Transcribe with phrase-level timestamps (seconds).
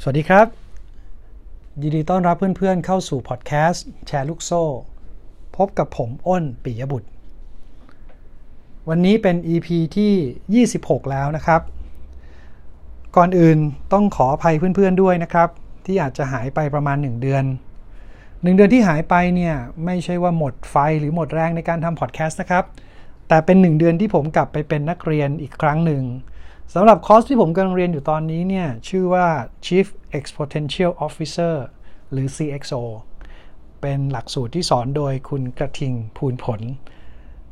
[0.00, 0.46] สวัสดีครับ
[1.82, 4.62] ยินดีต้อนรับเพื่อนๆ เข้าสู่พอดแคสต์แชร์ลูกโซ่
[5.56, 7.08] พบกับผมอ้นปิยบุตร
[8.88, 11.60] วันนี้เป็น EP ที่ 26 แล้วนะครับ
[13.16, 13.58] ก่อนอื่น
[13.92, 15.48] ต้องขออภัยเพื่อนๆด้วยนะครับ
[15.86, 17.44] ที่อาจจะหายไปประมาณ 1 เดือน
[18.04, 19.54] 1 เดือนที่หายไปเนี่ย
[19.84, 22.64] ไม่ใช่ว่าหมดไฟหรือหมดแรงในการทำพอดแคสต์นะครับ
[23.28, 26.04] แต่เป็น 1 เดือนที่ผมกลับไปเป็นนักเรียนอีกครั้งหนึ่ง
[26.72, 29.26] สำหรับคอร์สที่ผมกำลังเรียนอยู่ตอนนี้เนี่ยชื่อว่า
[29.66, 29.86] Chief
[30.18, 31.54] Exponential Officer
[32.12, 32.82] หรือ CXO
[33.80, 36.60] เป็นหลักสูตรที่สอนโดยคุณกระทิงภูลผล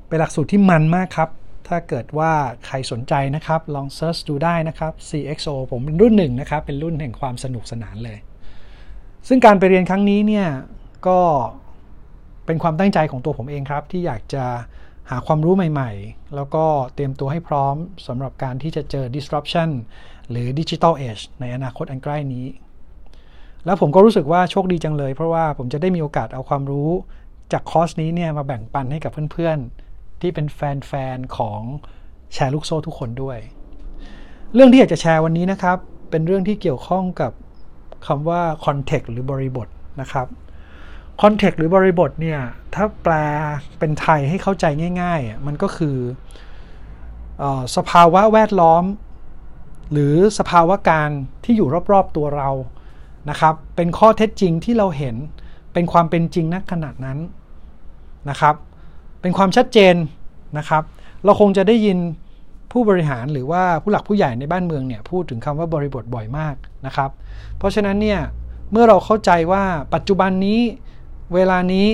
[0.08, 1.30] เป็นหลักสูตรที่มันมากครับ
[1.68, 2.32] ถ้าเกิดว่า
[2.66, 8.18] ใครสนใจนะครับ ลอง search ดูได้นะครับ CXO ผมเป็นรุ่นหนึ่งนะครับ เป็นรุ่นแห่งความสนุกสนานเลย
[9.28, 10.46] ซึ่งการไปเรียนครั้งนี้เนี่ย
[11.06, 11.20] ก็
[12.46, 14.44] เป็นความตั้งใจของตัวผมเองครับ ที่อยากจะ
[15.10, 19.70] หาความรู้ใหม่ๆ แล้วก็เตรียมตัวให้พร้อมสำหรับการที่จะเจอ disruption
[20.30, 22.46] หรือ digital age ในอนาคตอันใกล้นี้
[23.64, 26.90] แล้วผมก็รู้สึกว่าโชคดีจังเลย เพราะว่าผมจะได้มีโอกาสเอาความรู้
[27.52, 31.60] จากคอร์สนี้เนี่ยมาแบ่งปันให้กับเพื่อนๆ ที่เป็นแฟนๆ ของ
[32.32, 33.38] แชร์ลูกโซ่ทุกคนด้วย
[34.54, 35.78] เรื่องที่อยากจะแชร์วันนี้นะครับ
[36.10, 37.32] เป็นเรื่องที่เกี่ยวข้องกับ
[38.06, 39.68] คำว่า context หรือบริบท
[40.00, 40.26] นะครับ
[41.22, 42.40] คอนเทกต์หรือบริบทเนี่ย
[42.74, 43.14] ถ้าแปล
[43.78, 44.64] เป็นไทยให้เข้าใจ
[45.02, 45.96] ง่ายๆ มันก็คือ
[47.42, 47.44] อ
[47.76, 48.84] สภาวะแวดล้อม
[49.92, 51.10] หรือสภาวะการ
[51.44, 52.50] ที่อยู่รอบๆตัวเรา
[53.30, 55.16] นะครับ เป็นข้อเท็จจริงที่เราเห็น
[55.72, 57.18] เป็นความเป็นจริงณขนาดนั้น
[58.30, 58.54] นะครับ
[59.20, 59.94] เป็นความชัดเจน
[60.58, 60.82] นะครับ
[61.24, 61.98] เราคงจะได้ยิน
[62.72, 66.54] ผู้บริหารหรือว่าผู้หลักผู้ใหญ่ในบ้านเมืองเนี่ยพูดถึงคำว่าบริบทบ่อยมาก
[66.86, 67.10] นะครับ
[67.58, 68.20] เพราะฉะนั้นเนี่ย
[68.70, 70.60] เมื่อเราเข้าใจว่าปัจจุบันนี้
[71.34, 71.86] เวลานี้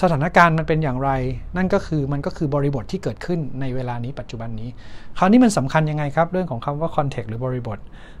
[0.00, 1.10] สถานการณ์มันเป็นอย่างไร
[1.56, 4.68] นั่นก็คือมันก็คือบริบทที่เกิดขึ้นในเวลานี้ปัจจุบันนี้
[5.18, 7.78] คราวนี้มันสำคัญยังไงครับ เรื่องของคำว่า context หรือบริบท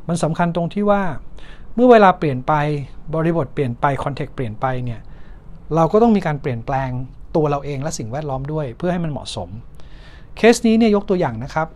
[0.08, 1.02] มันสำคัญตรงที่ว่า
[1.74, 2.52] เมื่อเวลาเปลี่ยนไป
[3.14, 5.00] บริบทเปลี่ยนไป context เปลี่ยนไปเนี่ย
[5.74, 6.90] เราก็ต้องมีการเปลี่ยนแปลง
[7.36, 9.48] ตัวเราเองและสิ่งแวดล้อมด้วย เพื่อให้มันเหมาะสม
[10.36, 11.68] เคสนี้เนี่ยยกตัวอย่างนะครับ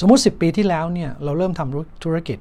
[0.00, 2.38] สมมุติ 10 ปีที่แล้วเนี่ยเราเริ่มทำธุรกิจ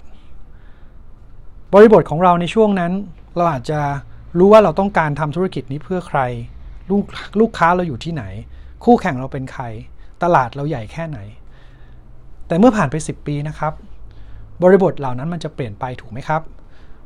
[1.73, 2.91] บริบทของเราในช่วงนั้น
[3.35, 3.79] เราอาจจะ
[4.37, 6.19] รู้ว่าเราต้องการทำธุรกิจนี้เพื่อใคร
[6.89, 7.03] ลูก
[7.39, 8.23] ลูกค้าเราอยู่ที่ไหน
[8.83, 9.63] คู่แข่งเราเป็นใคร
[10.23, 11.19] ตลาดเราใหญ่แค่ไหน
[12.47, 13.73] แต่เมื่อผ่านไป 10 ปีนะครับ
[14.63, 16.41] บริบทเหล่านั้นมันจะเปลี่ยนไปถูกไหมครับ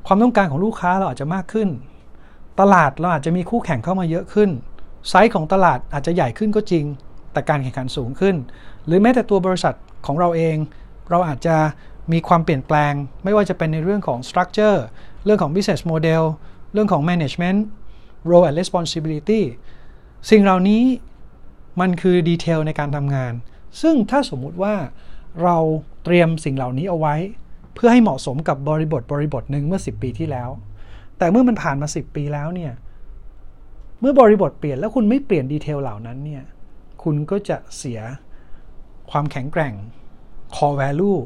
[0.06, 1.70] ความต้องการของลูกค้าเราอาจจะมากขึ้น
[2.60, 4.50] ตลาดเราอาจจะมีคู่แข่งเข้ามาเยอะขึ้น
[5.10, 6.86] ไซส์ของตลาดอาจจะใหญ่ขึ้นก็จริง
[7.34, 8.36] แต่การแข่งขันสูงขึ้น
[8.86, 9.76] หรือแม้แต่ตัวบริษัท
[10.06, 10.58] ของเราเอง
[11.10, 11.56] เราอาจจะ
[12.12, 12.94] มีความเปลี่ยนแปลง
[13.24, 14.78] ไม่ว่าจะเป็นในเรื่องของ structure
[15.26, 16.24] เรื่องของ business model
[16.76, 17.60] เรื่องของ management
[18.30, 19.42] role and responsibility
[20.30, 20.84] สิ่งเหล่านี้
[21.82, 23.34] มันคือดีเทลในการทำงาน
[23.82, 24.76] ซึ่งถ้าสมมุติว่า
[25.44, 25.58] เรา
[26.04, 27.16] เตรียมสิ่งเหล่านี้เอาไว้
[27.76, 30.50] เพื่อให้เหมาะสมกับบริบทบริบทหนึ่งเมื่อ 10 ปีที่แล้ว
[31.18, 32.74] แต่เมื่อมันผ่านมา 10 ปีแล้วเนี่ย
[34.00, 36.44] เมื่อบริบทเปลี่ยนแล้วคุณไม่เปลี่ยนดีเทลเหล่านั้นเนี่ย
[37.04, 38.00] คุณก็จะเสีย
[39.12, 39.74] ความแข็งแกร่ง
[40.56, 41.20] core value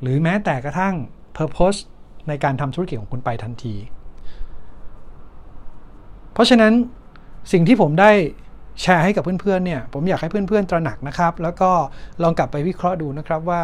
[0.00, 0.94] หรือแม้แต่กระทั่ง
[1.36, 1.80] purpose
[2.28, 3.74] ในการทำธุรกิจของคุณไปทันที
[6.32, 6.72] เพราะฉะนั้น
[7.52, 8.10] สิ่งที่ผมได้
[8.82, 11.70] แชร์ให้กับเพื่อนๆเนี่ยผมอยากให้เพื่อนๆตระหนักนะครับ แล้วก็
[12.22, 13.62] ลองกลับไปวิเคราะห์ดูนะครับว่า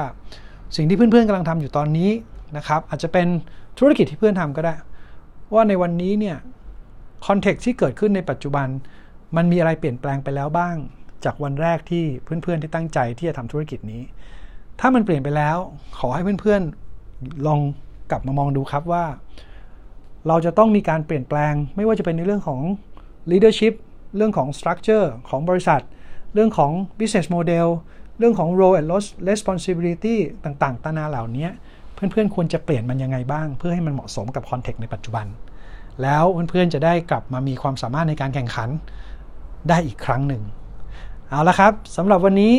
[0.77, 2.11] สิ่งที่เพื่อนๆกำลังทำอยู่ตอนนี้
[2.57, 3.27] นะครับอาจจะเป็น
[3.79, 4.75] ธุรกิจที่เพื่อนทำก็ได้
[5.55, 6.37] ว่าในวันนี้เนี่ย
[7.27, 8.67] คอนเท็กซ์ที่เกิดขึ้นในปัจจุบัน
[9.37, 10.77] มันมีอะไรเปลี่ยนแปลงไปแล้วบ้าง
[11.25, 14.03] จากวันแรกที่เพื่อนๆที่ตั้งใจที่จะทำธุรกิจนี้
[14.81, 15.57] ถ้ามันเปลี่ยนไปแล้ว
[15.99, 17.61] ขอให้เพื่อนๆลอง
[18.11, 19.05] กลับมามองดูครับว่า
[20.29, 22.61] เราจะต้องมีการเปลี่ยนแปลง ไม่ว่าจะเป็นในเรื่องของ
[23.31, 23.75] leadership
[24.17, 25.83] เรื่องของ structure ของบริษัท
[26.35, 27.67] เรื่องของ business model
[28.19, 28.89] เรื่องของ role and
[29.31, 31.49] responsibility ต่างๆ ตานาเหล่านี้
[31.95, 35.27] เพื่อนๆ ควรจะเปลี่ยนมันยังไงบ้าง เพื่อให้มันเหมาะสมกับคอนเทกต์ในปัจจุบัน
[36.03, 38.69] แล้วเพื่อนๆ จะได้กลับมามีความสามารถในการแข่งขัน
[39.69, 40.43] ได้อีกครั้งหนึ่ง
[41.29, 42.55] เอาละครับสำหรับวันนี้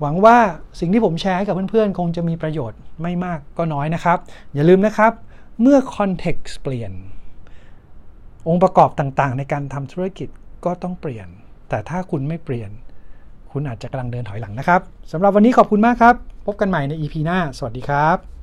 [0.00, 0.36] หวังว่า
[0.80, 4.18] สิ่งที่ผมแชร์ให้กับเพื่อนๆ คงจะมีประโยชน์ไม่มากก็น้อยนะครับ
[4.54, 5.12] อย่าลืมนะครับ
[5.60, 6.92] เมื่อคอนเท็กซ์เปลี่ยน
[8.48, 10.28] องค์ประกอบต่างๆ ในการทำธุรกิจ
[10.64, 11.28] ก็ต้องเปลี่ยน
[11.68, 12.70] แต่ถ้าคุณไม่เปลี่ยน
[13.52, 14.80] คุณอาจจะกำลังเดินถอยหลังนะครับ
[15.12, 16.14] สำหรับวันนี้ขอบคุณมากครับ
[16.46, 18.35] พบกันใหม่ใน EP หน้า สวัสดีครับ